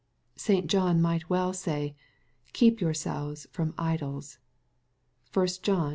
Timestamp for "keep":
2.53-2.81